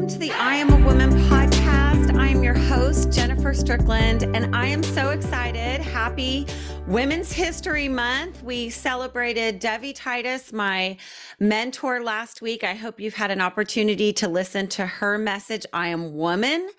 [0.00, 2.18] welcome to the I Am a Woman podcast.
[2.18, 5.82] I am your host, Jennifer Strickland, and I am so excited.
[5.82, 6.46] Happy
[6.86, 8.42] Women's History Month.
[8.42, 10.96] We celebrated Debbie Titus, my
[11.38, 12.64] mentor, last week.
[12.64, 16.70] I hope you've had an opportunity to listen to her message, I Am Woman.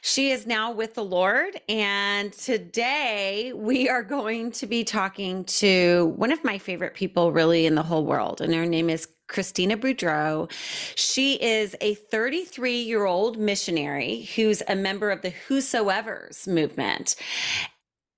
[0.00, 1.60] She is now with the Lord.
[1.68, 7.66] And today we are going to be talking to one of my favorite people, really,
[7.66, 8.40] in the whole world.
[8.40, 10.50] And her name is Christina Boudreau.
[10.94, 17.16] She is a 33 year old missionary who's a member of the Whosoevers movement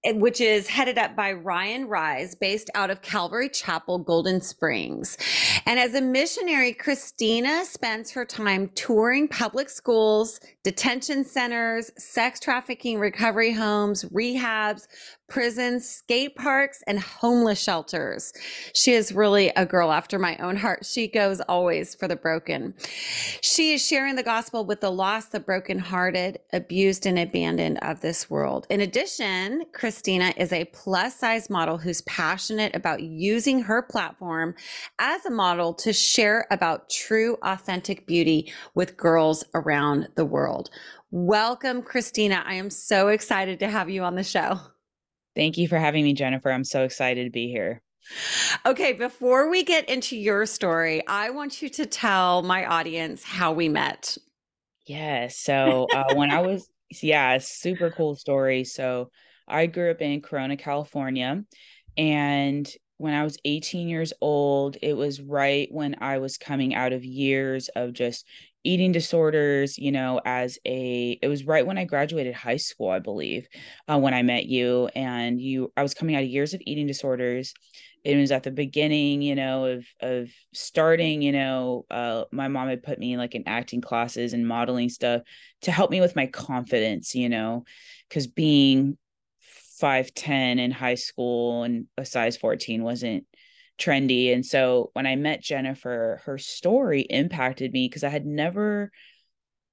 [0.04, 5.16] eh, which is headed up by Ryan Ries, based out of Calvary Chapel, Golden Springs.
[5.66, 12.98] And as a missionary, Christina spends her time touring public schools, detention centers, sex trafficking
[12.98, 14.86] recovery homes, rehabs,
[15.28, 18.32] prisons, skate parks, and homeless shelters.
[18.74, 20.84] She is really a girl after my own heart.
[20.86, 22.74] She goes always for the broken.
[23.42, 28.30] She is sharing the gospel with the lost, the brokenhearted, abused, and abandoned of this
[28.30, 28.66] world.
[28.70, 34.54] In addition, Christina is a plus size model who's passionate about using her platform
[34.98, 40.57] as a model to share about true, authentic beauty with girls around the world.
[41.10, 42.42] Welcome, Christina.
[42.46, 44.58] I am so excited to have you on the show.
[45.36, 46.50] Thank you for having me, Jennifer.
[46.50, 47.82] I'm so excited to be here.
[48.66, 53.52] Okay, before we get into your story, I want you to tell my audience how
[53.52, 54.16] we met.
[54.86, 55.28] Yeah.
[55.28, 56.68] So uh, when I was,
[57.02, 58.64] yeah, super cool story.
[58.64, 59.10] So
[59.46, 61.44] I grew up in Corona, California.
[61.96, 66.92] And when I was 18 years old, it was right when I was coming out
[66.92, 68.26] of years of just
[68.64, 72.98] eating disorders you know as a it was right when i graduated high school i
[72.98, 73.46] believe
[73.88, 76.86] uh, when i met you and you i was coming out of years of eating
[76.86, 77.54] disorders.
[78.04, 82.68] It was at the beginning you know of of starting you know uh, my mom
[82.68, 85.22] had put me in like in acting classes and modeling stuff
[85.62, 87.64] to help me with my confidence you know
[88.08, 88.96] because being
[89.80, 93.26] 5'10 in high school and a size 14 wasn't
[93.78, 94.32] trendy.
[94.32, 98.90] And so when I met Jennifer, her story impacted me because I had never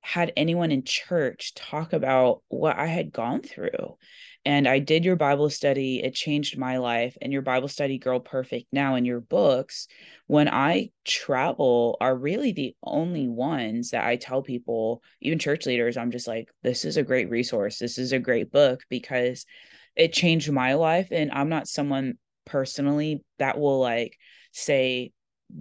[0.02, 3.98] had anyone in church talk about what I had gone through.
[4.46, 7.18] And I did your Bible study, it changed my life.
[7.20, 9.88] And your Bible study, Girl Perfect Now, and your books,
[10.28, 15.98] when I travel, are really the only ones that I tell people, even church leaders,
[15.98, 17.80] I'm just like, this is a great resource.
[17.80, 19.48] This is a great book because
[19.96, 21.08] it changed my life.
[21.10, 24.18] And I'm not someone personally that will like
[24.52, 25.12] say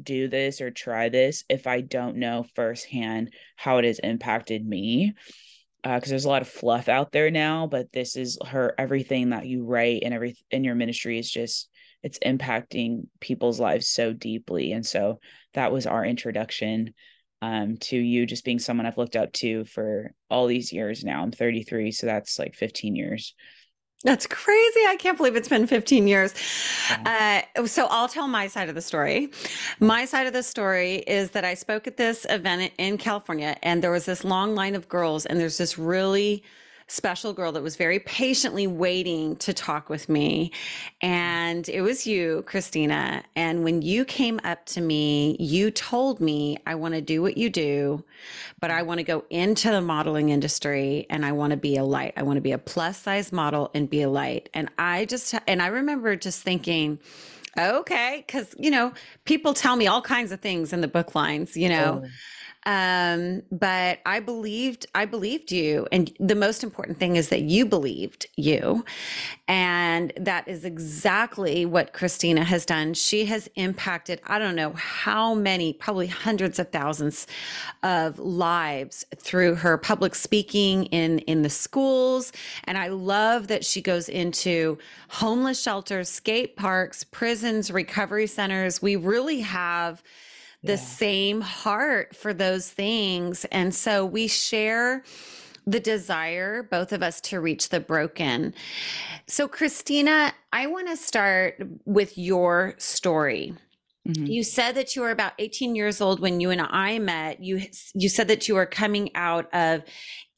[0.02, 5.14] do this or try this if I don't know firsthand how it has impacted me.
[5.82, 9.30] Because uh, there's a lot of fluff out there now, but this is her everything
[9.30, 11.68] that you write and every in your ministry is just
[12.02, 14.72] it's impacting people's lives so deeply.
[14.72, 15.20] And so
[15.52, 16.94] that was our introduction
[17.42, 21.22] um, to you just being someone I've looked up to for all these years now.
[21.22, 23.34] I'm 33, so that's like 15 years.
[24.02, 24.80] That's crazy.
[24.86, 26.34] I can't believe it's been 15 years.
[27.06, 29.30] Uh, so I'll tell my side of the story.
[29.80, 33.82] My side of the story is that I spoke at this event in California and
[33.82, 36.42] there was this long line of girls and there's this really
[36.86, 40.52] special girl that was very patiently waiting to talk with me.
[41.00, 43.22] And it was you, Christina.
[43.34, 47.36] And when you came up to me, you told me, I want to do what
[47.36, 48.04] you do,
[48.60, 51.84] but I want to go into the modeling industry and I want to be a
[51.84, 52.12] light.
[52.16, 54.50] I want to be a plus size model and be a light.
[54.52, 56.98] And I just, and I remember just thinking,
[57.58, 58.92] okay, because, you know,
[59.24, 62.02] people tell me all kinds of things in the book lines, you know.
[62.04, 62.08] Oh
[62.66, 65.86] um, but I believed, I believed you.
[65.92, 68.84] And the most important thing is that you believed you.
[69.46, 72.94] And that is exactly what Christina has done.
[72.94, 77.26] She has impacted, I don't know how many, probably hundreds of thousands
[77.82, 82.32] of lives through her public speaking in, in the schools.
[82.64, 88.80] And I love that she goes into homeless shelters, skate parks, prisons, recovery centers.
[88.80, 90.02] We really have
[90.64, 90.78] the yeah.
[90.78, 93.44] same heart for those things.
[93.46, 95.04] And so we share
[95.66, 98.54] the desire, both of us, to reach the broken.
[99.26, 103.54] So, Christina, I want to start with your story.
[104.06, 104.26] Mm-hmm.
[104.26, 107.42] You said that you were about 18 years old when you and I met.
[107.42, 107.62] You
[107.94, 109.82] you said that you were coming out of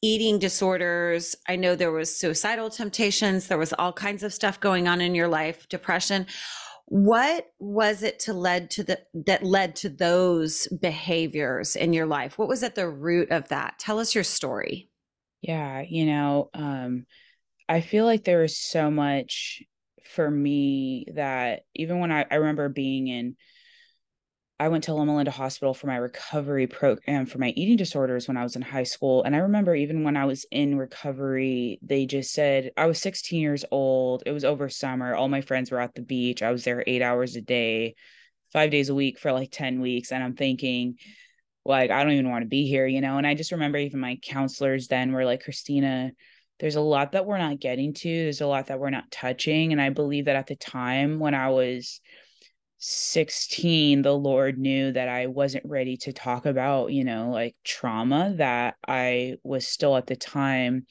[0.03, 1.35] eating disorders.
[1.49, 5.17] I know there was suicidal temptations, there was all kinds of stuff going on in
[5.17, 6.27] your life, depression
[6.87, 12.39] what was it to led to the that led to those behaviors in your life?
[12.39, 13.79] What was at the root of that?
[13.79, 14.89] Tell us your story.
[15.43, 17.07] Yeah you know um
[17.69, 19.63] i feel like there was so much
[20.05, 23.37] for me that even when i, I remember being in
[24.59, 28.39] I went to Loma Linda Hospital for my recovery program for my eating disorders when
[28.39, 29.23] I was in high school.
[29.23, 33.39] And I remember even when I was in recovery, they just said I was 16
[33.39, 34.23] years old.
[34.25, 35.15] It was over summer.
[35.15, 36.43] All my friends were at the beach.
[36.43, 37.97] I was there eight hours a day,
[38.51, 40.11] five days a week for like 10 weeks.
[40.11, 40.97] And I'm thinking,
[41.67, 43.19] like, I don't even want to be here, you know?
[43.19, 46.13] And I just remember even my counselors then were like, Christina,
[46.61, 49.73] there's a lot that we're not getting to, there's a lot that we're not touching.
[49.73, 52.01] And I believe that at the time when I was,
[52.79, 58.35] 16 the lord knew that i wasn't ready to talk about you know like trauma
[58.37, 60.87] that i was still at the time.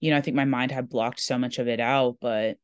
[0.00, 2.56] You know i think my mind had blocked so much of it out but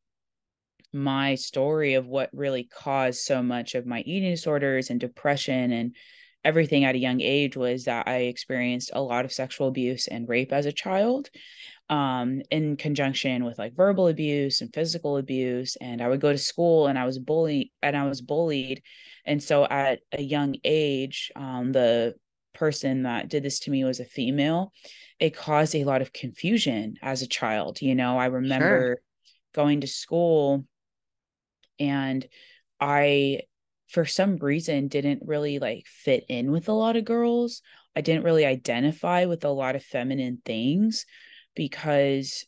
[0.92, 5.96] my story of what really caused so much of my eating disorders and depression and
[6.44, 10.28] everything at a young age was that i experienced a lot of sexual abuse and
[10.28, 11.28] rape as a child
[11.90, 15.76] um, in conjunction with like verbal abuse and physical abuse.
[15.80, 18.82] And I would go to school and I was bullied and I was bullied.
[19.24, 22.14] And so at a young age, um, the
[22.54, 24.72] person that did this to me was a female.
[25.18, 27.80] It caused a lot of confusion as a child.
[27.80, 28.98] You know, I remember sure.
[29.54, 30.64] going to school
[31.78, 32.26] and
[32.80, 33.42] I,
[33.88, 37.62] for some reason, didn't really like fit in with a lot of girls.
[37.96, 41.06] I didn't really identify with a lot of feminine things
[41.58, 42.46] because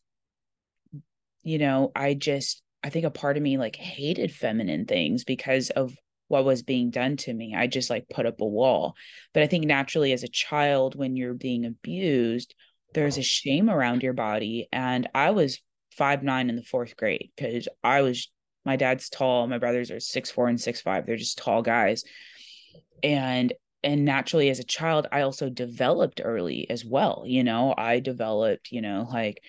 [1.42, 5.70] you know i just i think a part of me like hated feminine things because
[5.70, 5.92] of
[6.28, 7.56] what was being done to me.
[7.56, 8.94] I just like put up a wall.
[9.34, 12.54] But i think naturally as a child when you're being abused
[12.94, 14.68] there's a shame around your body.
[14.72, 15.60] And i was
[15.96, 18.30] five nine in the fourth grade because i was
[18.64, 19.48] my dad's tall.
[19.48, 21.04] My brothers are six four and six five.
[21.04, 22.04] They're just tall guys.
[23.02, 27.74] And and naturally as a child i also developed early as well you know?
[27.76, 29.42] I developed you know like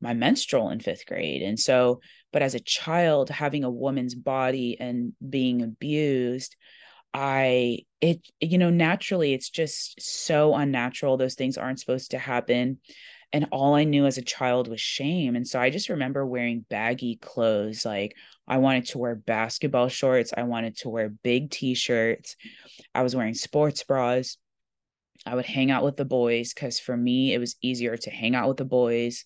[0.00, 2.00] my menstrual in fifth grade and so
[2.32, 6.56] but as a child having a woman's body and being abused
[7.14, 12.78] i it you know naturally it's just so unnatural those things aren't supposed to happen
[13.32, 16.64] and all i knew as a child was shame and so i just remember wearing
[16.68, 18.14] baggy clothes like
[18.48, 20.32] I wanted to wear basketball shorts.
[20.36, 22.34] I wanted to wear big t shirts.
[22.94, 24.38] I was wearing sports bras.
[25.26, 28.34] I would hang out with the boys because for me, it was easier to hang
[28.34, 29.24] out with the boys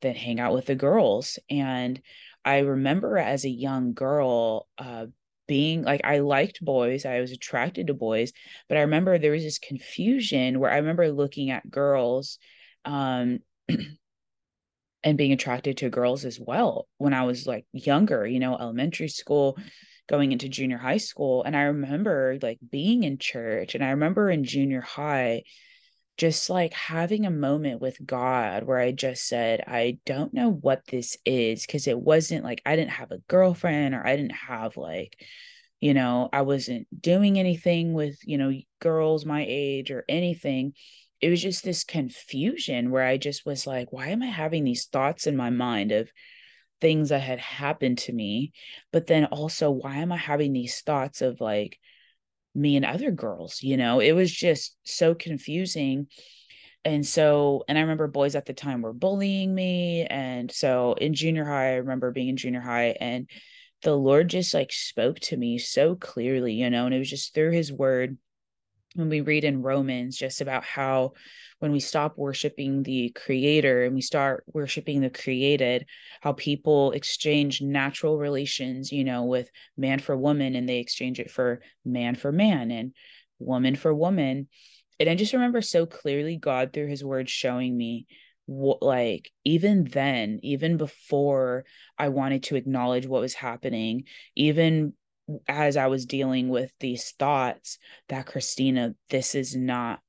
[0.00, 1.38] than hang out with the girls.
[1.50, 2.00] And
[2.44, 5.06] I remember as a young girl, uh,
[5.46, 8.32] being like I liked boys, I was attracted to boys,
[8.68, 12.38] but I remember there was this confusion where I remember looking at girls
[12.84, 13.40] um
[15.04, 19.08] and being attracted to girls as well when I was like younger, you know, elementary
[19.08, 19.58] school,
[20.08, 21.42] going into junior high school.
[21.42, 25.42] And I remember like being in church and I remember in junior high,
[26.18, 30.86] just like having a moment with God where I just said, I don't know what
[30.86, 34.76] this is because it wasn't like I didn't have a girlfriend or I didn't have
[34.76, 35.16] like,
[35.80, 40.74] you know, I wasn't doing anything with, you know, girls my age or anything
[41.22, 44.86] it was just this confusion where I just was like, why am I having these
[44.86, 46.10] thoughts in my mind of
[46.80, 48.52] things that had happened to me?
[48.92, 51.78] But then also, why am I having these thoughts of like
[52.56, 53.62] me and other girls?
[53.62, 56.08] You know, it was just so confusing.
[56.84, 60.04] And so, and I remember boys at the time were bullying me.
[60.04, 63.30] And so in junior high, I remember being in junior high and
[63.82, 67.32] the Lord just like spoke to me so clearly, you know, and it was just
[67.32, 68.18] through his word
[68.94, 71.12] when we read in Romans just about how
[71.58, 75.86] when we stop worshiping the creator and we start worshiping the created,
[76.20, 81.30] how people exchange natural relations, you know, with man for woman and they exchange it
[81.30, 82.92] for man for man and
[83.38, 84.48] woman for woman.
[84.98, 88.06] And I just remember so clearly God through his word showing me
[88.46, 91.64] what like even then even before
[91.96, 94.02] i wanted to acknowledge what was happening
[94.34, 94.92] even
[95.48, 100.00] as I was dealing with these thoughts that Christina, this is not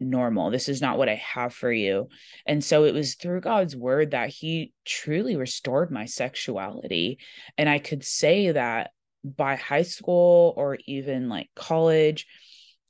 [0.00, 0.50] normal.
[0.50, 2.08] This is not what I have for you.
[2.46, 7.18] And so it was through God's word that He truly restored my sexuality.
[7.56, 8.90] And I could say that
[9.24, 12.26] by high school or even like college,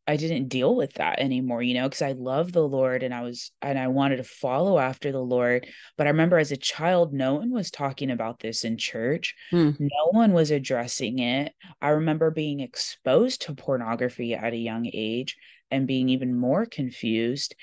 [0.07, 3.23] I didn't deal with that anymore, you know, because I love the Lord and I
[3.23, 5.67] was and I wanted to follow after the Lord.
[5.97, 9.35] But I remember as a child, no one was talking about this in church.
[9.51, 9.71] Hmm.
[9.79, 11.53] No one was addressing it.
[11.81, 15.37] I remember being exposed to pornography at a young age
[15.71, 17.55] and being even more confused.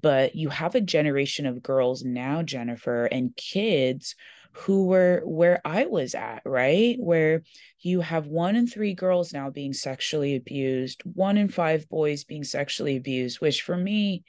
[0.00, 4.16] But you have a generation of girls now, Jennifer, and kids
[4.54, 6.96] who were where I was at, right?
[6.98, 7.42] Where
[7.80, 12.44] you have one in three girls now being sexually abused, one in five boys being
[12.44, 14.24] sexually abused, which for me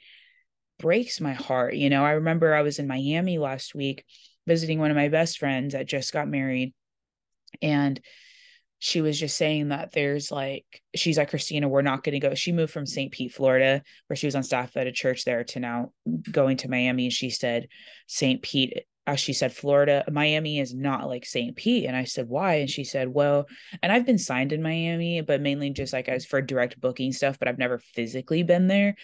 [0.78, 1.74] breaks my heart.
[1.74, 4.04] You know, I remember I was in Miami last week
[4.46, 6.74] visiting one of my best friends that just got married.
[7.62, 8.00] And
[8.78, 12.34] she was just saying that there's like she's like Christina, we're not going to go.
[12.34, 13.12] She moved from St.
[13.12, 15.92] Pete, Florida, where she was on staff at a church there, to now
[16.30, 17.04] going to Miami.
[17.04, 17.68] And she said
[18.06, 18.42] St.
[18.42, 21.54] Pete as she said, Florida, Miami is not like St.
[21.54, 21.84] Pete.
[21.84, 22.54] And I said, why?
[22.56, 23.46] And she said, well,
[23.82, 27.38] and I've been signed in Miami, but mainly just like as for direct booking stuff,
[27.38, 28.96] but I've never physically been there.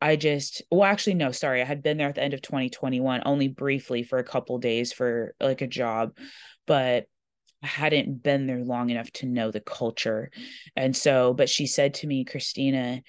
[0.00, 1.60] I just, well, actually, no, sorry.
[1.60, 4.92] I had been there at the end of 2021, only briefly for a couple days
[4.92, 6.16] for like a job,
[6.66, 7.06] but
[7.62, 10.30] I hadn't been there long enough to know the culture.
[10.74, 13.02] And so, but she said to me, Christina,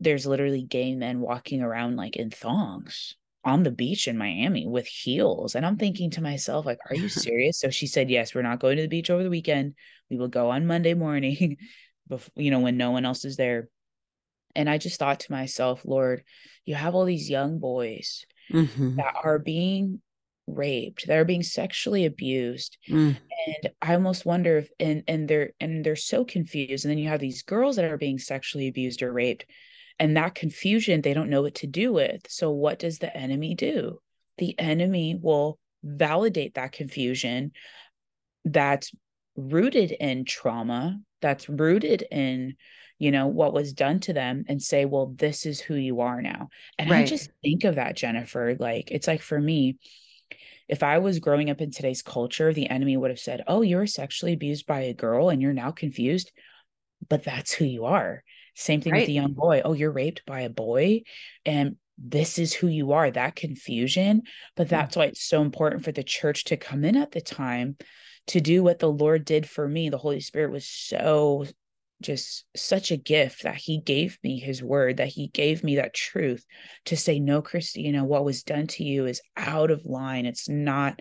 [0.00, 4.86] there's literally gay men walking around like in thongs on the beach in Miami with
[4.86, 5.54] heels.
[5.54, 7.58] And I'm thinking to myself, like, are you serious?
[7.58, 9.74] so she said, yes, we're not going to the beach over the weekend.
[10.10, 11.56] We will go on Monday morning,
[12.08, 13.68] before, you know, when no one else is there.
[14.54, 16.22] And I just thought to myself, Lord,
[16.64, 18.96] you have all these young boys mm-hmm.
[18.96, 20.00] that are being
[20.46, 22.76] raped, that are being sexually abused.
[22.88, 23.16] Mm.
[23.46, 26.84] And I almost wonder if and and they're and they're so confused.
[26.84, 29.46] And then you have these girls that are being sexually abused or raped
[29.98, 32.22] and that confusion, they don't know what to do with.
[32.28, 34.00] So, what does the enemy do?
[34.38, 37.52] The enemy will validate that confusion
[38.44, 38.92] that's
[39.36, 42.54] rooted in trauma, that's rooted in,
[42.98, 46.20] you know, what was done to them and say, well, this is who you are
[46.22, 46.48] now.
[46.78, 47.04] And right.
[47.04, 48.56] I just think of that, Jennifer.
[48.58, 49.78] Like, it's like for me,
[50.68, 53.76] if I was growing up in today's culture, the enemy would have said, Oh, you
[53.76, 56.32] were sexually abused by a girl and you're now confused,
[57.08, 58.22] but that's who you are.
[58.54, 59.00] Same thing right.
[59.00, 59.62] with the young boy.
[59.64, 61.02] Oh, you're raped by a boy.
[61.44, 64.22] And this is who you are, that confusion.
[64.56, 64.70] But hmm.
[64.70, 67.76] that's why it's so important for the church to come in at the time
[68.28, 69.88] to do what the Lord did for me.
[69.88, 71.44] The Holy Spirit was so
[72.02, 75.94] just such a gift that he gave me his word that he gave me that
[75.94, 76.44] truth
[76.84, 81.00] to say no christina what was done to you is out of line it's not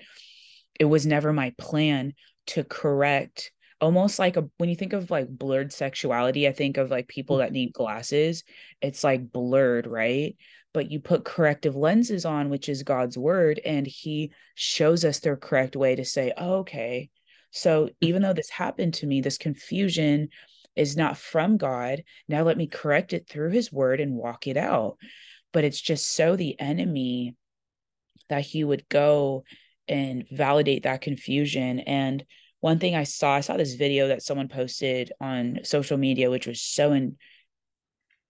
[0.80, 2.14] it was never my plan
[2.46, 3.52] to correct
[3.84, 7.38] almost like a when you think of like blurred sexuality i think of like people
[7.38, 8.44] that need glasses
[8.82, 10.36] it's like blurred right?
[10.74, 15.36] But you put corrective lenses on which is god's word and he shows us the
[15.36, 17.10] correct way to say oh, okay.
[17.52, 20.30] So even though this happened to me this confusion
[20.76, 22.04] is not from god.
[22.28, 24.98] Now let me correct it through his word and walk it out.
[25.52, 27.36] But it's just so the enemy
[28.30, 29.44] that he would go
[29.88, 32.26] and validate that confusion and
[32.64, 36.48] one thing I saw, I saw this video that someone posted on social media, which
[36.48, 37.18] was so in,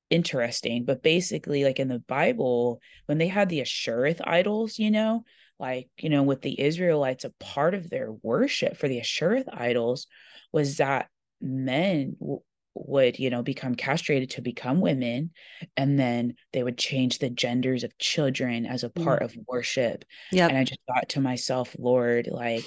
[0.10, 0.86] interesting.
[0.86, 5.24] But basically, like in the Bible, when they had the Ashereth idols, you know,
[5.60, 10.08] like, you know, with the Israelites, a part of their worship for the Ashereth idols
[10.52, 11.10] was that
[11.40, 12.42] men w-
[12.74, 15.30] would, you know, become castrated to become women.
[15.78, 19.26] And then they would change the genders of children as a part mm.
[19.26, 20.06] of worship.
[20.32, 20.48] Yeah.
[20.48, 22.64] And I just thought to myself, Lord, like,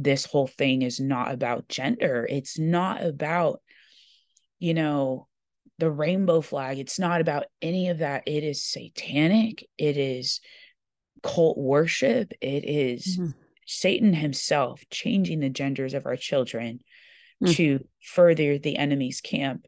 [0.00, 2.26] this whole thing is not about gender.
[2.28, 3.60] It's not about,
[4.58, 5.28] you know,
[5.78, 6.78] the rainbow flag.
[6.78, 8.22] It's not about any of that.
[8.26, 9.68] It is satanic.
[9.76, 10.40] It is
[11.22, 12.32] cult worship.
[12.40, 13.30] It is mm-hmm.
[13.66, 16.80] Satan himself changing the genders of our children
[17.42, 17.52] mm-hmm.
[17.52, 19.66] to further the enemy's camp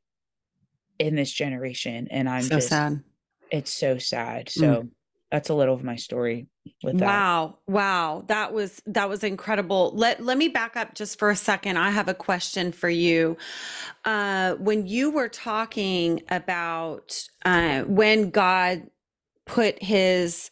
[0.99, 2.09] in this generation.
[2.11, 3.03] And I'm so just, sad.
[3.51, 4.49] It's so sad.
[4.49, 4.89] So mm
[5.33, 6.47] that's a little of my story
[6.85, 7.07] with that.
[7.07, 7.59] Wow.
[7.67, 8.25] Wow.
[8.29, 9.93] That was that was incredible.
[9.95, 11.79] Let let me back up just for a second.
[11.79, 13.39] I have a question for you.
[14.05, 18.89] Uh when you were talking about uh when God
[19.47, 20.51] put his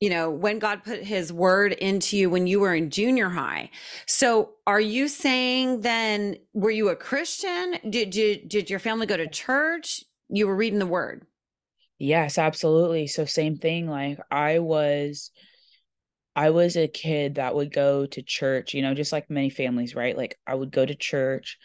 [0.00, 3.68] you know when god put his word into you when you were in junior high
[4.06, 9.16] so are you saying then were you a christian did you did your family go
[9.16, 11.26] to church you were reading the word
[11.98, 13.06] Yes, absolutely.
[13.06, 15.30] So same thing like I was
[16.36, 19.94] I was a kid that would go to church, you know, just like many families,
[19.96, 20.16] right?
[20.16, 21.58] Like I would go to church,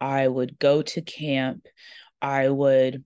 [0.00, 1.66] I would go to camp,
[2.22, 3.04] I would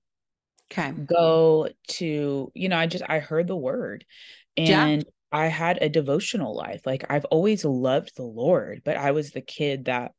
[0.73, 0.95] okay.
[1.07, 4.05] go to, you know, I just I heard the word
[4.57, 5.11] and yeah.
[5.33, 6.83] I had a devotional life.
[6.87, 10.13] Like I've always loved the Lord, but I was the kid that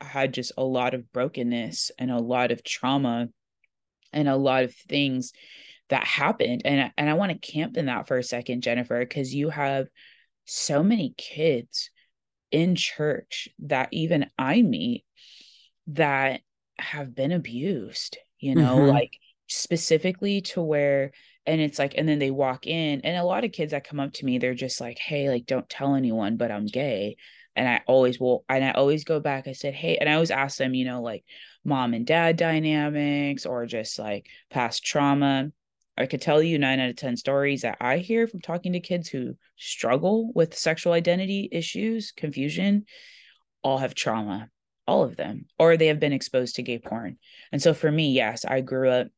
[0.00, 3.28] had just a lot of brokenness and a lot of trauma
[4.12, 5.32] and a lot of things
[5.88, 9.34] that happened and and I want to camp in that for a second Jennifer because
[9.34, 9.88] you have
[10.44, 11.90] so many kids
[12.50, 15.04] in church that even I meet
[15.88, 16.40] that
[16.78, 18.88] have been abused you know mm-hmm.
[18.88, 19.18] like
[19.48, 21.12] specifically to where
[21.46, 23.98] and it's like and then they walk in and a lot of kids that come
[23.98, 27.16] up to me they're just like hey like don't tell anyone but I'm gay
[27.56, 30.30] and I always will and I always go back I said hey and I always
[30.30, 31.24] ask them you know like
[31.64, 35.50] mom and dad dynamics or just like past trauma
[35.98, 38.80] I could tell you nine out of 10 stories that I hear from talking to
[38.80, 42.86] kids who struggle with sexual identity issues, confusion,
[43.62, 44.48] all have trauma.
[44.86, 47.18] all of them or they have been exposed to gay porn
[47.52, 49.08] and so for me yes i grew up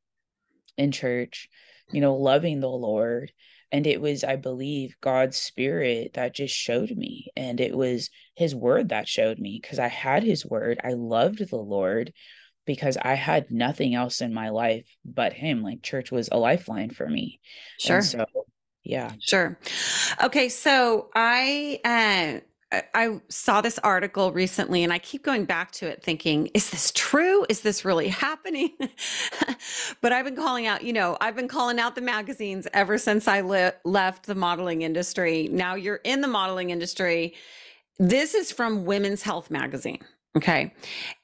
[0.76, 1.48] in church
[1.92, 3.30] you know loving the lord
[3.70, 8.54] and it was i believe god's spirit that just showed me and it was his
[8.54, 12.12] word that showed me because i had his word i loved the lord
[12.66, 16.90] because i had nothing else in my life but him like church was a lifeline
[16.90, 17.40] for me
[17.78, 18.24] sure and so
[18.84, 19.58] yeah sure
[20.22, 22.40] okay so i uh
[22.72, 26.92] I saw this article recently and I keep going back to it thinking, is this
[26.94, 27.44] true?
[27.48, 28.70] Is this really happening?
[30.00, 33.26] but I've been calling out, you know, I've been calling out the magazines ever since
[33.26, 35.48] I le- left the modeling industry.
[35.50, 37.34] Now you're in the modeling industry.
[37.98, 40.00] This is from Women's Health Magazine.
[40.36, 40.72] Okay.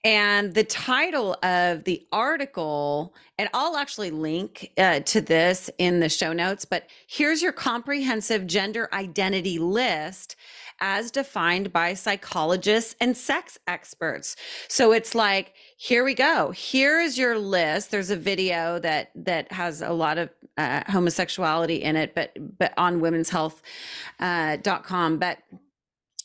[0.02, 6.08] And the title of the article, and I'll actually link uh, to this in the
[6.08, 10.34] show notes, but here's your comprehensive gender identity list
[10.80, 14.34] as defined by psychologists and sex experts.
[14.68, 16.50] So it's like, here we go.
[16.50, 17.92] Here is your list.
[17.92, 22.74] There's a video that that has a lot of uh, homosexuality in it, but but
[22.76, 25.14] on womenshealth.com.
[25.14, 25.38] Uh, but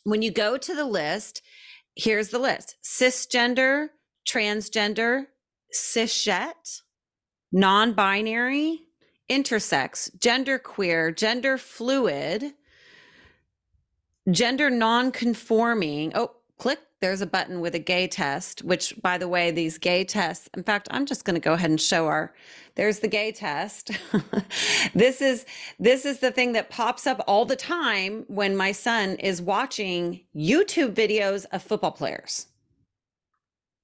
[0.03, 1.43] when you go to the list,
[1.95, 3.89] here's the list: cisgender,
[4.27, 5.27] transgender,
[5.73, 6.81] cishet,
[7.51, 8.81] non-binary,
[9.29, 12.53] intersex, genderqueer, gender fluid
[14.29, 16.11] gender non-conforming.
[16.15, 20.03] Oh click there's a button with a gay test which by the way these gay
[20.03, 22.33] tests in fact i'm just going to go ahead and show our
[22.75, 23.91] there's the gay test.
[24.93, 25.45] This is
[25.79, 30.21] this is the thing that pops up all the time when my son is watching
[30.35, 32.47] youtube videos of football players.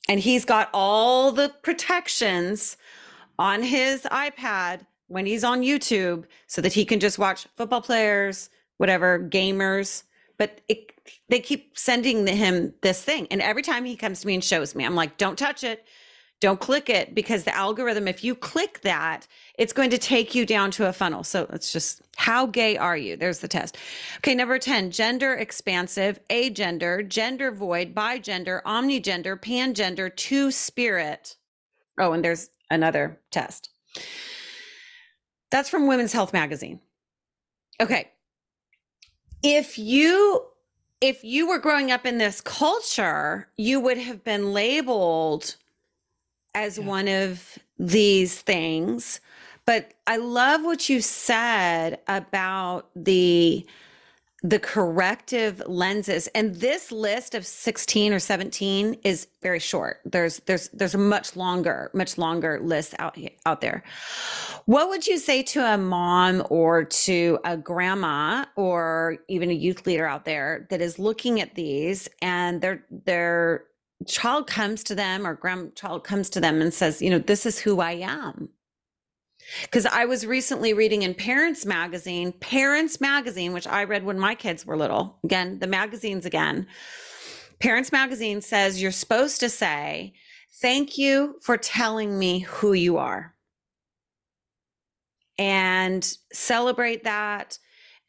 [0.10, 2.78] And he's got all the protections
[3.40, 8.50] on his ipad when he's on youtube so that he can just watch football players
[8.78, 10.04] whatever gamers
[10.38, 10.92] but it,
[11.30, 13.28] they keep sending him this thing.
[13.32, 15.86] And every time he comes to me and shows me, I'm like, don't touch it.
[16.40, 19.26] Don't click it because the algorithm, if you click that,
[19.58, 21.24] it's going to take you down to a funnel.
[21.24, 23.16] So it's just how gay are you?
[23.16, 23.76] There's the test.
[24.18, 31.38] Okay, number 10, gender expansive, agender, gender void, bigender, omnigender, pangender, two spirit.
[32.00, 33.72] Oh, and there's another test.
[35.50, 36.82] That's from Women's Health Magazine.
[37.82, 38.12] Okay,
[39.44, 40.44] if you
[41.00, 45.56] if you were growing up in this culture, you would have been labeled
[46.56, 46.86] as yeah.
[46.86, 49.22] one of these things.
[49.66, 53.66] But I love what you said about the
[54.44, 56.28] the corrective lenses.
[56.28, 59.98] And this list of 16 or 17 is very short.
[60.06, 63.84] There's there's there's a much longer much longer list out out there.
[64.66, 69.88] What would you say to a mom or to a grandma or even a youth
[69.88, 73.66] leader out there that is looking at these and their their
[74.06, 77.58] child comes to them or grandchild comes to them and says you know this is
[77.58, 78.48] who i am
[79.64, 84.36] because I was recently reading in Parents Magazine, Parents Magazine, which I read when my
[84.36, 85.20] kids were little.
[85.24, 86.68] Again, the magazines again.
[87.60, 90.14] Parents Magazine says you're supposed to say,
[90.62, 93.36] Thank you for telling me who you are.
[95.38, 97.60] And celebrate that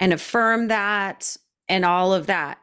[0.00, 1.36] and affirm that
[1.68, 2.58] and all of that.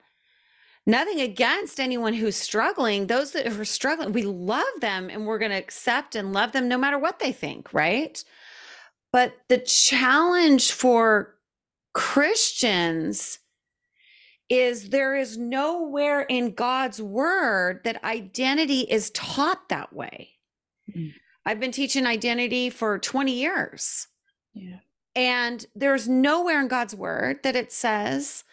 [0.88, 3.08] Nothing against anyone who's struggling.
[3.08, 6.68] Those that are struggling, we love them and we're going to accept and love them
[6.68, 8.24] no matter what they think, right?
[9.16, 11.36] But the challenge for
[11.94, 13.40] Christians
[14.50, 20.32] is there is nowhere in God's word that identity is taught that way.
[20.90, 21.16] Mm-hmm.
[21.46, 24.10] I've been teaching identity for 20 years.
[24.54, 24.80] Yeah.
[25.16, 28.44] And there's nowhere in God's word that it says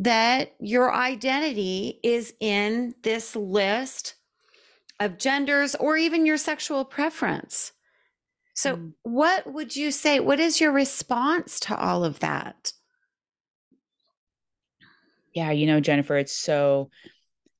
[0.00, 4.16] that your identity is in this list
[4.98, 7.70] of genders or even your sexual preference.
[8.54, 8.92] So, mm.
[9.02, 10.20] what would you say?
[10.20, 12.72] What is your response to all of that?
[15.34, 16.90] Yeah, you know, Jennifer, it's so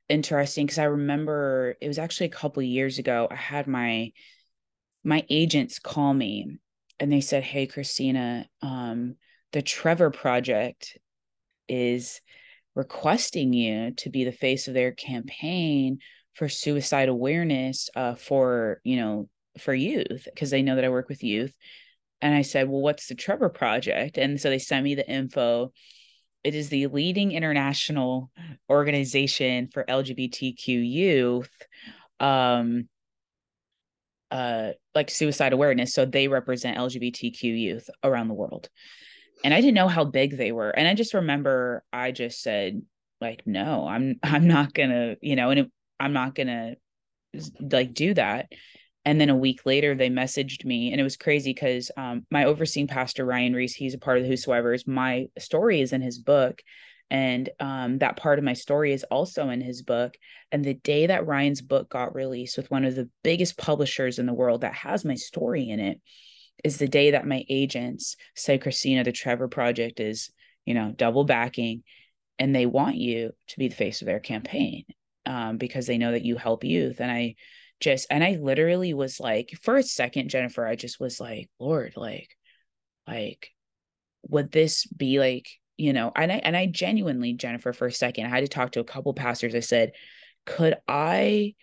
[0.08, 3.26] interesting because I remember it was actually a couple years ago.
[3.30, 4.12] I had my
[5.02, 6.58] my agents call me
[7.00, 9.16] and they said, "Hey, Christina, um,
[9.52, 10.96] the Trevor Project
[11.68, 12.20] is
[12.76, 15.98] requesting you to be the face of their campaign
[16.34, 21.08] for suicide awareness uh, for you know for youth because they know that I work
[21.08, 21.54] with youth.
[22.20, 24.18] And I said, Well, what's the Trevor Project?
[24.18, 25.72] And so they sent me the info.
[26.42, 28.30] It is the leading international
[28.68, 31.50] organization for LGBTQ youth,
[32.20, 32.88] um,
[34.30, 35.94] uh, like suicide awareness.
[35.94, 38.68] So they represent LGBTQ youth around the world.
[39.42, 40.70] And I didn't know how big they were.
[40.70, 42.82] And I just remember I just said,
[43.20, 46.76] like, no, I'm I'm not gonna, you know, and it, I'm not gonna
[47.60, 48.52] like do that.
[49.04, 52.44] And then a week later, they messaged me, and it was crazy because um, my
[52.44, 54.86] overseeing pastor Ryan Ries, he's a part of the Whosoever's.
[54.86, 56.62] My story is in his book,
[57.10, 60.14] and um, that part of my story is also in his book.
[60.50, 64.24] And the day that Ryan's book got released with one of the biggest publishers in
[64.24, 66.00] the world that has my story in it,
[66.62, 70.30] is the day that my agents said, Christina, the Trevor Project is,
[70.64, 71.82] you know, double backing,
[72.38, 74.84] and they want you to be the face of their campaign
[75.26, 77.00] um, because they know that you help youth.
[77.00, 77.34] And I
[77.84, 81.92] just, and I literally was like, for a second, Jennifer, I just was like, Lord,
[81.96, 82.30] like,
[83.06, 83.50] like,
[84.22, 88.24] would this be like, you know, and I, and I genuinely, Jennifer, for a second,
[88.24, 89.54] I had to talk to a couple pastors.
[89.54, 89.92] I said,
[90.46, 91.56] could I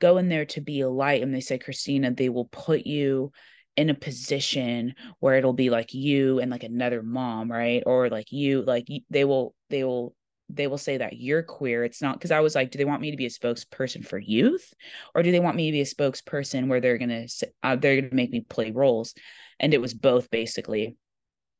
[0.00, 1.22] go in there to be a light?
[1.22, 3.30] And they said, Christina, they will put you
[3.76, 7.84] in a position where it'll be like you and like another mom, right?
[7.86, 10.16] Or like you, like they will, they will
[10.48, 11.84] they will say that you're queer.
[11.84, 14.18] It's not because I was like, do they want me to be a spokesperson for
[14.18, 14.72] youth,
[15.14, 17.26] or do they want me to be a spokesperson where they're gonna
[17.62, 19.14] uh, they're gonna make me play roles?
[19.60, 20.96] And it was both basically.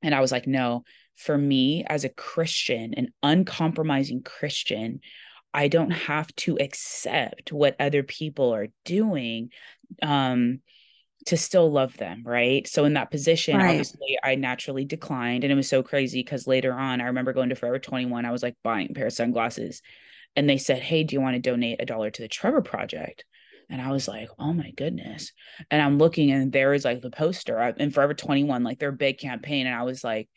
[0.03, 0.85] And I was like, no,
[1.17, 5.01] for me as a Christian, an uncompromising Christian,
[5.53, 9.51] I don't have to accept what other people are doing.
[10.03, 10.61] Um,
[11.29, 12.67] to still love them, right?
[12.67, 13.71] So in that position, right.
[13.71, 15.45] obviously I naturally declined.
[15.45, 18.31] And it was so crazy because later on, I remember going to Forever 21, I
[18.31, 19.83] was like buying a pair of sunglasses.
[20.37, 23.25] And they said, Hey, do you want to donate a dollar to the Trevor Project?
[23.71, 25.33] And I was like, oh my goodness.
[25.71, 28.93] And I'm looking and there is like the poster uh, in Forever 21, like their
[28.93, 29.67] big campaign.
[29.67, 30.29] And I was like,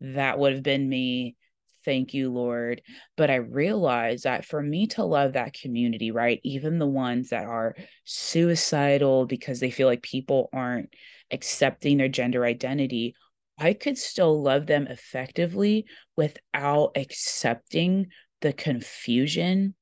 [0.00, 1.36] that would have been me
[1.84, 2.82] Thank you, Lord.
[3.16, 7.44] But I realize that for me to love that community, right, even the ones that
[7.44, 10.94] are suicidal because they feel like people aren't
[11.30, 13.14] accepting their gender identity,
[13.58, 18.08] I could still love them effectively without accepting
[18.40, 19.74] the confusion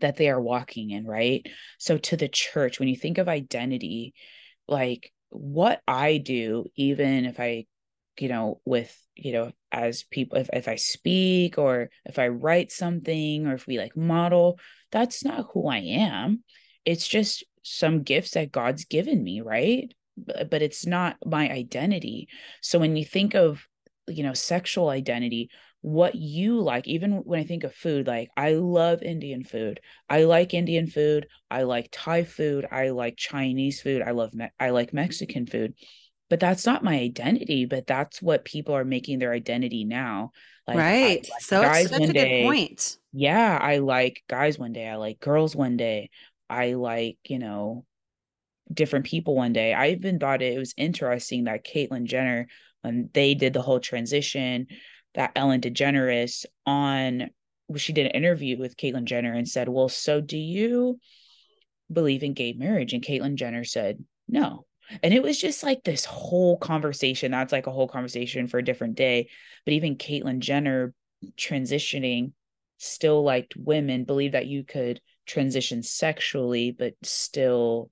[0.00, 1.46] that they are walking in, right?
[1.78, 4.14] So, to the church, when you think of identity,
[4.68, 7.66] like what I do, even if I
[8.18, 12.70] you know with you know as people if, if i speak or if i write
[12.70, 14.58] something or if we like model
[14.92, 16.42] that's not who i am.
[16.84, 19.92] It's just some gifts that god's given me right?
[20.16, 22.28] But, it's not my identity.
[22.62, 23.66] So when you think of
[24.08, 25.50] you know sexual identity
[25.82, 29.80] what you like even when i think of food like i love indian food.
[30.08, 31.26] I like indian food.
[31.50, 32.66] I like thai food.
[32.70, 34.02] I like chinese food.
[34.02, 35.74] I love Me- i like mexican food
[36.28, 40.30] but that's not my identity but that's what people are making their identity now
[40.66, 42.98] like right like so guys that's one a day, good point.
[43.12, 46.10] Yeah i like guys one day i like girls one day
[46.50, 47.84] i like you know
[48.72, 49.72] different people one day.
[49.72, 52.48] I even thought it was interesting that caitlyn jenner
[52.82, 54.66] when they did the whole transition
[55.14, 57.30] that ellen degeneres on
[57.76, 60.98] she did an interview with caitlyn jenner and said well so do you
[61.92, 62.92] believe in gay marriage?
[62.92, 64.66] And caitlyn jenner said no
[65.02, 67.30] and it was just like this whole conversation.
[67.30, 69.28] That's like a whole conversation for a different day.
[69.64, 70.94] But even Caitlyn Jenner
[71.36, 72.32] transitioning
[72.78, 77.90] still liked women, believed that you could transition sexually, but still,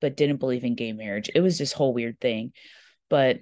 [0.00, 1.30] but didn't believe in gay marriage.
[1.34, 2.52] It was this whole weird thing.
[3.08, 3.38] But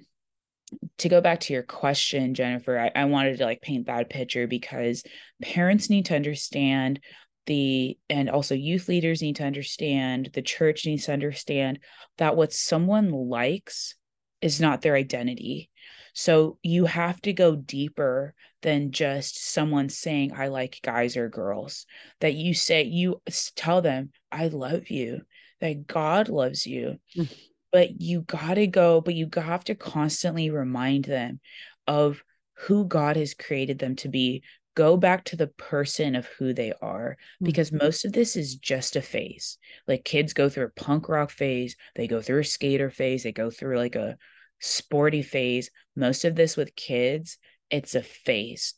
[0.99, 4.47] to go back to your question, Jennifer, I, I wanted to like paint that picture
[4.47, 5.03] because
[5.41, 6.99] parents need to understand
[7.45, 11.79] the and also youth leaders need to understand the church needs to understand
[12.17, 13.95] that what someone likes
[14.41, 15.69] is not their identity.
[16.13, 21.85] So you have to go deeper than just someone saying i like guys or girls.
[22.21, 23.21] That you say you
[23.55, 25.21] tell them i love you
[25.59, 26.99] that god loves you.
[27.17, 27.33] Mm.
[27.71, 31.39] but you got to go but you have to constantly remind them
[31.87, 32.23] of
[32.55, 34.43] who God has created them to be
[34.75, 37.85] go back to the person of who they are because mm-hmm.
[37.85, 39.57] most of this is just a phase.
[39.87, 43.31] Like kids go through a punk rock phase, they go through a skater phase, they
[43.31, 44.17] go through like a
[44.59, 45.69] sporty phase.
[45.95, 47.37] Most of this with kids,
[47.69, 48.73] it's a phase.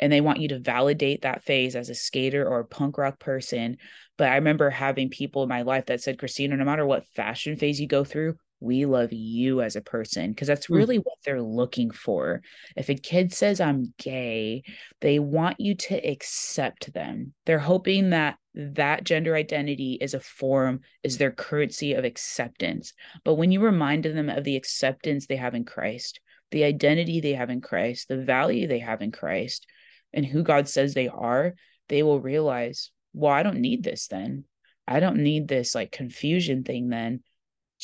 [0.00, 3.20] And they want you to validate that phase as a skater or a punk rock
[3.20, 3.78] person.
[4.18, 7.56] But I remember having people in my life that said, Christina, no matter what fashion
[7.56, 10.74] phase you go through, we love you as a person because that's hmm.
[10.74, 12.42] really what they're looking for.
[12.76, 14.64] If a kid says I'm gay,
[15.00, 17.34] they want you to accept them.
[17.44, 22.94] They're hoping that that gender identity is a form is their currency of acceptance.
[23.24, 27.34] But when you remind them of the acceptance they have in Christ, the identity they
[27.34, 29.66] have in Christ, the value they have in Christ,
[30.12, 31.54] and who God says they are,
[31.88, 34.44] they will realize, well, I don't need this then.
[34.86, 37.20] I don't need this like confusion thing then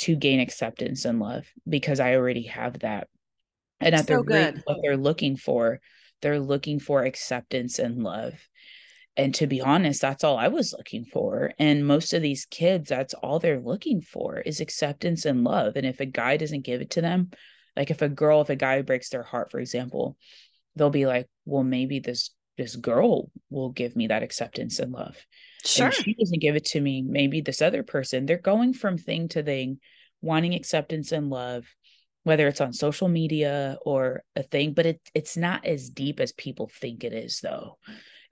[0.01, 3.09] to gain acceptance and love because I already have that.
[3.81, 5.81] And at so the rate, what they're looking for,
[6.23, 8.35] they're looking for acceptance and love.
[9.17, 12.89] and to be honest that's all i was looking for and most of these kids
[12.89, 16.81] that's all they're looking for is acceptance and love and if a guy doesn't give
[16.81, 17.31] it to them
[17.77, 20.17] like if a girl if a guy breaks their heart for example
[20.77, 25.17] they'll be like well maybe this this girl will give me that acceptance and love.
[25.65, 25.87] Sure.
[25.87, 29.29] and she doesn't give it to me maybe this other person they're going from thing
[29.29, 29.79] to thing
[30.23, 31.67] wanting acceptance and love
[32.23, 36.33] whether it's on social media or a thing but it it's not as deep as
[36.33, 37.79] people think it is though.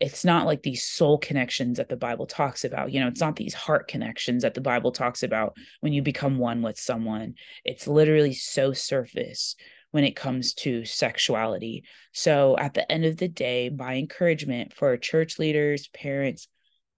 [0.01, 3.37] It's not like these soul connections that the bible talks about you know it's not
[3.37, 7.35] these heart connections that the bible talks about when you become one with someone.
[7.65, 9.57] It's literally so surface
[9.91, 11.85] when it comes to sexuality.
[12.13, 16.49] So at the end of the day my encouragement for church leaders parents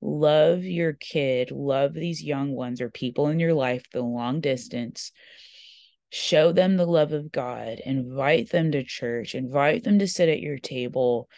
[0.03, 5.12] love your kid love these young ones or people in your life the long distance.
[6.12, 10.40] Show them the love of god invite them to church invite them to sit at
[10.40, 11.29] your table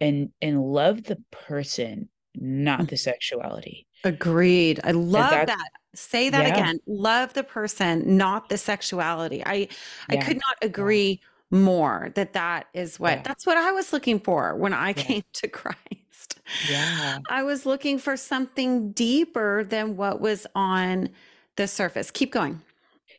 [0.00, 2.88] and and love the person not mm.
[2.88, 3.86] the sexuality.
[4.04, 4.80] Agreed.
[4.84, 6.52] I love that say that yeah.
[6.52, 6.80] again.
[6.86, 9.44] Love the person not the sexuality.
[9.44, 9.66] I yeah.
[10.10, 11.58] i could not agree yeah.
[11.58, 15.48] more that that is what that's what i was looking for when i came to
[15.48, 16.40] christ.
[16.68, 17.18] Yeah.
[17.28, 21.10] I was looking for something deeper than what was on
[21.56, 22.10] the surface.
[22.10, 22.60] Keep going.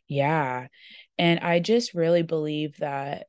[0.08, 0.68] Yeah.
[1.18, 3.26] And i just really believe that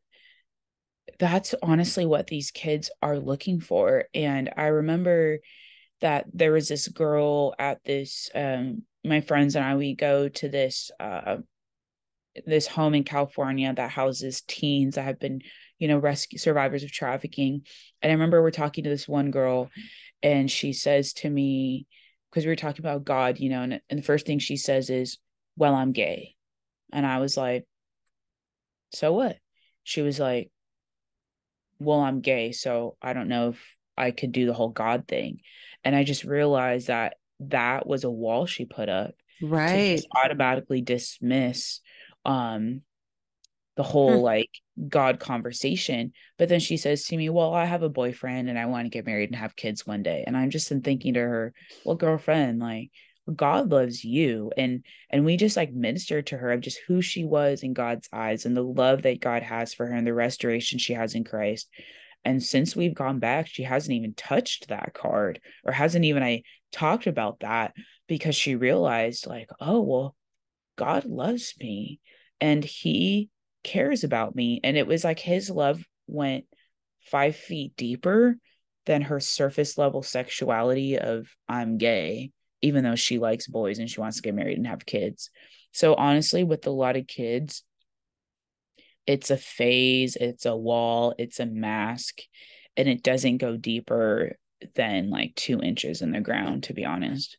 [1.19, 4.05] that's honestly what these kids are looking for.
[4.13, 5.39] And I remember
[6.01, 10.49] that there was this girl at this um my friends and I we go to
[10.49, 11.37] this uh
[12.45, 15.41] this home in California that houses teens that have been,
[15.77, 17.61] you know, rescue survivors of trafficking.
[18.01, 19.69] And I remember we're talking to this one girl
[20.23, 21.85] and she says to me,
[22.31, 24.89] because we were talking about God, you know, and, and the first thing she says
[24.89, 25.19] is,
[25.57, 26.35] Well, I'm gay.
[26.91, 27.65] And I was like,
[28.93, 29.37] So what?
[29.83, 30.49] She was like,
[31.79, 35.39] well, I'm gay, so I don't know if I could do the whole God thing.
[35.83, 39.15] And I just realized that that was a wall she put up.
[39.41, 39.99] Right.
[39.99, 41.81] To automatically dismiss
[42.25, 42.81] um
[43.75, 44.23] the whole hmm.
[44.23, 44.49] like
[44.87, 46.13] God conversation.
[46.37, 48.89] But then she says to me, Well, I have a boyfriend and I want to
[48.89, 50.23] get married and have kids one day.
[50.25, 52.91] And I'm just in thinking to her, Well, girlfriend, like
[53.33, 57.23] God loves you and and we just like ministered to her of just who she
[57.23, 60.77] was in God's eyes and the love that God has for her and the restoration
[60.77, 61.69] she has in Christ.
[62.25, 66.43] And since we've gone back, she hasn't even touched that card or hasn't even I
[66.73, 67.73] talked about that
[68.07, 70.15] because she realized like, oh, well,
[70.75, 71.99] God loves me
[72.41, 73.29] and he
[73.63, 74.59] cares about me.
[74.63, 76.45] And it was like his love went
[77.05, 78.37] five feet deeper
[78.85, 82.31] than her surface level sexuality of I'm gay
[82.63, 85.29] even though she likes boys and she wants to get married and have kids.
[85.73, 87.61] So honestly, with a lot of kids,
[89.05, 92.21] it's a phase, it's a wall, it's a mask,
[92.77, 94.37] and it doesn't go deeper
[94.75, 97.37] than like two inches in the ground, to be honest.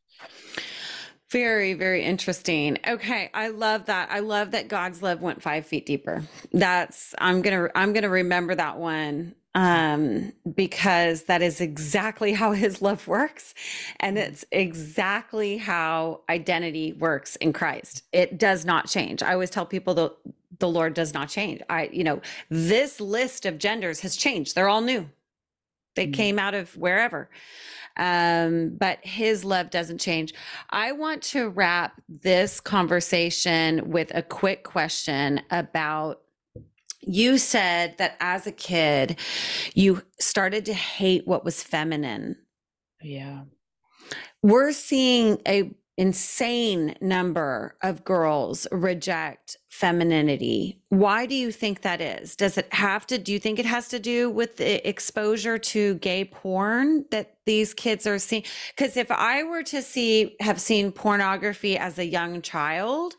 [1.30, 2.78] Very, very interesting.
[2.86, 4.10] Okay, I love that.
[4.10, 6.22] I love that God's love went five feet deeper.
[6.52, 12.82] That's I'm gonna I'm gonna remember that one um, because that is exactly how his
[12.82, 13.54] love works.
[14.00, 18.02] And it's exactly how identity works in Christ.
[18.12, 19.22] It does not change.
[19.22, 20.12] I always tell people that
[20.58, 21.62] the Lord does not change.
[21.70, 24.54] I, you know, this list of genders has changed.
[24.54, 25.08] They're all new.
[25.94, 26.12] They mm-hmm.
[26.12, 27.30] came out of wherever.
[27.96, 30.34] Um, but his love doesn't change.
[30.70, 36.20] I want to wrap this conversation with a quick question about
[37.06, 39.18] you said that as a kid,
[39.74, 42.36] you started to hate what was feminine.
[43.02, 43.42] Yeah.
[44.42, 50.80] We're seeing a insane number of girls reject femininity.
[50.88, 52.36] Why do you think that is?
[52.36, 55.94] Does it have to do you think it has to do with the exposure to
[55.96, 58.44] gay porn that these kids are seeing?
[58.76, 63.14] Cuz if I were to see have seen pornography as a young child,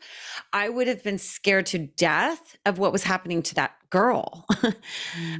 [0.52, 4.46] I would have been scared to death of what was happening to that girl.
[4.50, 4.74] mm.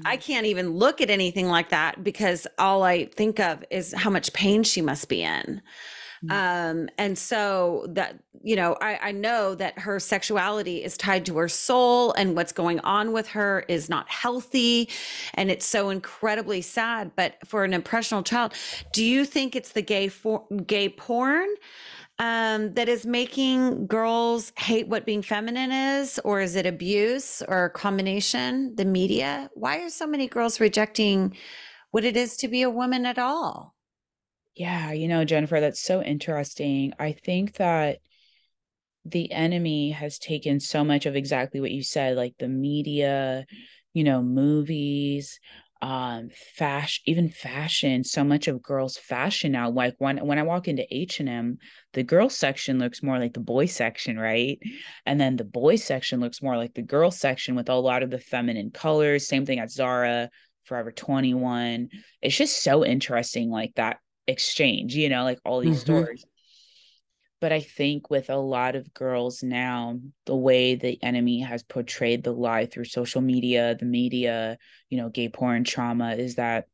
[0.05, 4.11] I can't even look at anything like that because all I think of is how
[4.11, 5.63] much pain she must be in.
[6.27, 6.33] Mm.
[6.33, 11.37] Um, and so that, you know, I, I know that her sexuality is tied to
[11.39, 14.89] her soul and what's going on with her is not healthy.
[15.35, 17.13] And it's so incredibly sad.
[17.17, 18.55] But for an impressionable child,
[18.93, 21.49] do you think it's the gay for, gay porn?
[22.19, 27.67] um, that is making girls hate what being feminine is, or is it abuse or
[27.67, 28.75] a combination?
[28.75, 29.51] The media?
[29.55, 31.37] Why are so many girls rejecting
[31.91, 33.76] what it is to be a woman at all?
[34.57, 36.95] Yeah, you know, Jennifer, that's so interesting.
[36.99, 37.99] I think that
[39.05, 43.47] the enemy has taken so much of exactly what you said, like the media,
[43.93, 45.39] you know, movies,
[45.83, 49.69] um fashion even fashion so much of girls fashion now.
[49.69, 51.59] Like when when i walk into h&m
[51.93, 54.59] the girls section looks more like the boy section right?
[55.05, 58.09] And then the boy section looks more like the girl section with a lot of
[58.11, 59.29] the feminine colors.
[59.29, 60.31] Same thing at zara
[60.65, 61.91] forever 21
[62.23, 65.99] it's just so interesting like that exchange you know like all these mm-hmm.
[65.99, 66.25] stores
[67.41, 72.25] but I think with a lot of girls now, the way the enemy has portrayed
[72.25, 74.57] the lie through social media, the media,
[74.89, 76.67] you know, gay porn trauma is that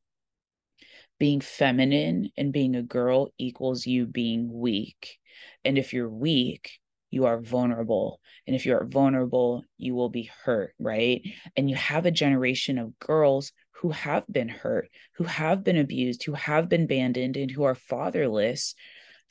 [1.19, 5.19] being feminine and being a girl equals you being weak.
[5.65, 6.79] And if you're weak,
[7.11, 8.21] you are vulnerable.
[8.47, 11.23] And if you're vulnerable, you will be hurt, right?
[11.57, 16.25] And you have a generation of girls who have been hurt, who have been abused,
[16.25, 18.75] who have been abandoned, and who are fatherless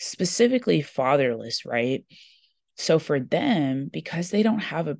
[0.02, 2.04] specifically fatherless, right?
[2.76, 4.98] So for them, because they don't have a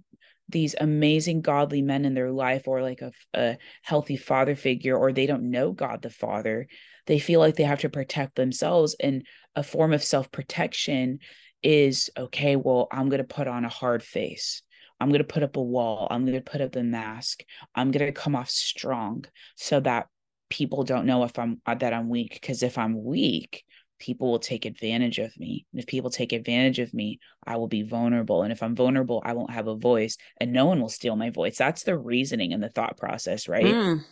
[0.48, 5.14] these amazing godly men in their life or like a, a healthy father figure or
[5.14, 6.68] they don't know god the father
[7.06, 9.26] they feel like they have to protect themselves and
[9.56, 11.20] a form of self-protection
[11.64, 14.62] is okay well i'm going to put on a hard face
[15.02, 17.44] i'm going to put up a wall i'm going to put up a mask
[17.76, 20.08] i'm going to come off strong so that
[20.50, 23.66] people don't know if i'm that i'm weak because if i'm weak
[24.02, 25.66] people will take advantage of me.
[25.72, 28.42] And if people take advantage of me, I will be vulnerable.
[28.42, 31.30] And if I'm vulnerable, I won't have a voice and no one will steal my
[31.30, 31.58] voice.
[31.58, 33.64] That's the reasoning and the thought process, right?
[33.64, 34.04] Mm.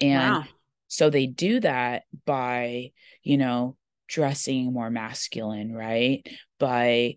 [0.00, 0.44] And wow.
[0.86, 2.92] so they do that by,
[3.24, 3.76] you know,
[4.08, 6.26] dressing more masculine, right?
[6.60, 7.16] By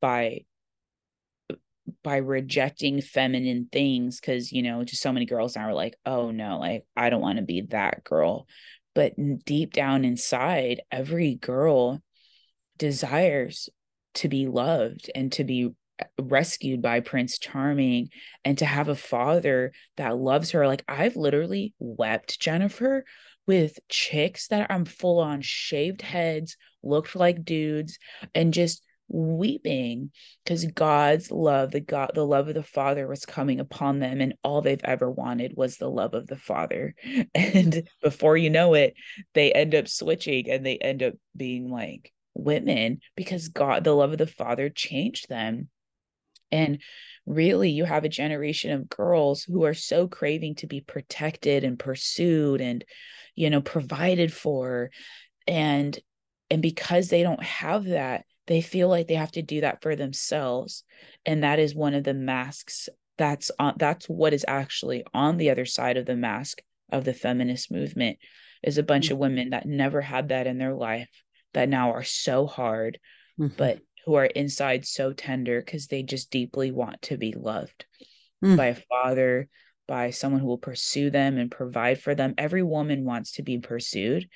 [0.00, 0.44] by
[2.02, 6.30] by rejecting feminine things because you know just so many girls now are like oh
[6.30, 8.46] no like i don't want to be that girl.
[8.94, 9.14] But
[9.46, 12.02] deep down inside every girl
[12.76, 13.70] desires
[14.16, 18.10] to be loved and to be uh, rescued by prince charming
[18.44, 20.66] and to have a father that loves her.
[20.66, 23.04] Like i've literally wept jennifer
[23.46, 27.98] with chicks that I'm full on shaved heads looked like dudes
[28.34, 28.82] and just
[29.12, 30.10] weeping
[30.42, 34.34] because God's love, the God, the love of the Father was coming upon them, and
[34.42, 36.94] all they've ever wanted was the love of the Father.
[37.34, 38.94] And before you know it,
[39.34, 44.12] they end up switching and they end up being like women because God, the love
[44.12, 45.68] of the Father, changed them.
[46.50, 46.80] And
[47.26, 51.78] really, you have a generation of girls who are so craving to be protected and
[51.78, 52.84] pursued and,
[53.34, 54.90] you know, provided for.
[55.46, 55.98] And
[56.50, 59.96] and because they don't have that, they feel like they have to do that for
[59.96, 60.84] themselves
[61.24, 65.50] and that is one of the masks that's on that's what is actually on the
[65.50, 68.18] other side of the mask of the feminist movement
[68.62, 69.14] is a bunch mm-hmm.
[69.14, 71.22] of women that never had that in their life
[71.54, 72.98] that now are so hard
[73.38, 73.54] mm-hmm.
[73.56, 77.84] but who are inside so tender because they just deeply want to be loved
[78.44, 78.56] mm-hmm.
[78.56, 79.48] by a father
[79.86, 83.58] by someone who will pursue them and provide for them every woman wants to be
[83.58, 84.28] pursued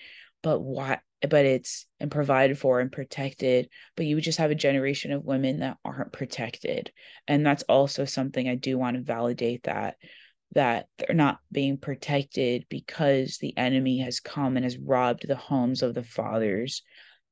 [0.42, 5.12] but why but it's and provided for and protected but you just have a generation
[5.12, 6.90] of women that aren't protected.
[7.26, 9.96] And that's also something i do want to validate that
[10.52, 15.82] that they're not being protected because the enemy has come and has robbed the homes
[15.82, 16.82] of the fathers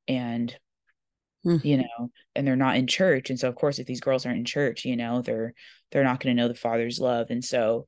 [0.07, 0.55] and
[1.45, 1.63] mm.
[1.63, 3.29] you know and they're not in church.
[3.29, 5.53] And so of course if these girls aren't in church you know they're
[5.91, 7.27] they're not going to know the father's love.
[7.29, 7.85] And so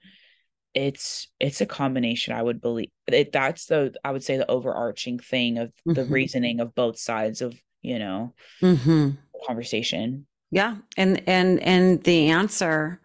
[0.78, 5.18] it's it's a combination i would believe it, that's the i would say the overarching
[5.18, 6.14] thing of the mm-hmm.
[6.14, 9.10] reasoning of both sides of you know mm-hmm.
[9.48, 13.02] conversation yeah and and and the answer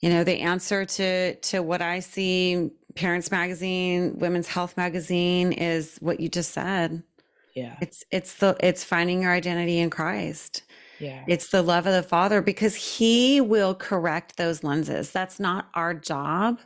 [0.00, 5.98] you know the answer to to what i see parents magazine women's health magazine is
[5.98, 7.02] what you just said
[7.56, 10.62] yeah it's it's the it's finding your identity in christ
[11.02, 11.24] yeah.
[11.26, 15.10] It's the love of the Father because He will correct those lenses.
[15.10, 16.60] That's not our job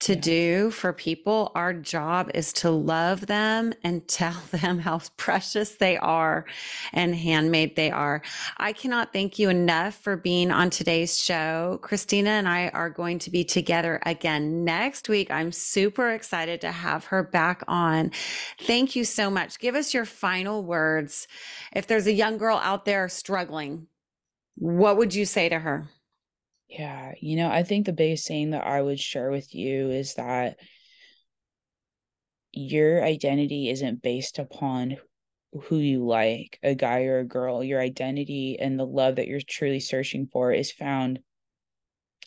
[0.00, 0.20] to yeah.
[0.20, 1.52] do for people.
[1.54, 6.44] Our job is to love them and tell them how precious they are
[6.92, 8.22] and handmade they are.
[8.56, 11.78] I cannot thank you enough for being on today's show.
[11.82, 15.30] Christina and I are going to be together again next week.
[15.30, 18.10] I'm super excited to have her back on.
[18.60, 19.58] Thank you so much.
[19.58, 21.28] Give us your final words.
[21.72, 23.86] If there's a young girl out there struggling,
[24.56, 25.88] what would you say to her?
[26.70, 30.14] Yeah, you know, I think the biggest thing that I would share with you is
[30.14, 30.56] that
[32.52, 34.96] your identity isn't based upon
[35.64, 37.64] who you like, a guy or a girl.
[37.64, 41.18] Your identity and the love that you're truly searching for is found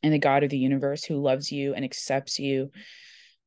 [0.01, 2.69] in the God of the universe who loves you and accepts you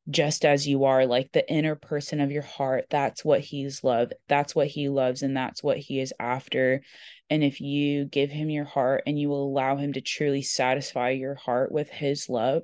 [0.09, 2.86] just as you are, like the inner person of your heart.
[2.90, 4.12] That's what he's love.
[4.28, 6.82] That's what he loves, and that's what he is after.
[7.28, 11.11] And if you give him your heart and you will allow him to truly satisfy
[11.11, 12.62] your heart with his love,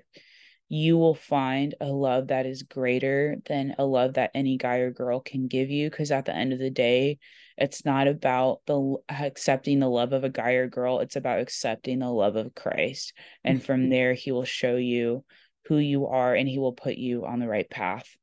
[0.68, 4.90] you will find a love that is greater than a love that any guy or
[4.90, 5.90] girl can give you.
[5.90, 7.18] Because at the end of the day,
[7.58, 11.98] it's not about the accepting the love of a guy or girl, it's about accepting
[11.98, 13.12] the love of Christ.
[13.44, 13.90] And from mm-hmm.
[13.90, 15.24] there, he will show you
[15.66, 18.16] who you are and he will put you on the right path.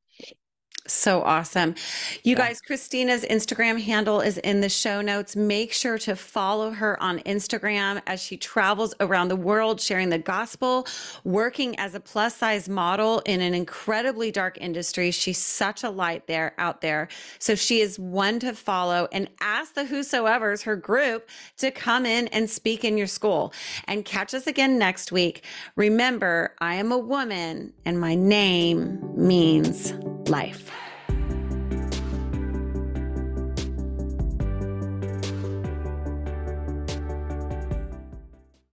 [0.86, 1.74] So awesome.
[2.24, 2.48] You yeah.
[2.48, 5.36] guys, Christina's Instagram handle is in the show notes.
[5.36, 10.18] Make sure to follow her on Instagram as she travels around the world sharing the
[10.18, 10.86] gospel,
[11.22, 15.10] working as a plus size model in an incredibly dark industry.
[15.10, 17.08] She's such a light there out there.
[17.38, 21.28] So she is one to follow and ask the Whosoevers her group
[21.58, 23.52] to come in and speak in your school
[23.86, 25.44] and catch us again next week.
[25.76, 29.92] Remember, I am a woman and my name means
[30.28, 30.70] life.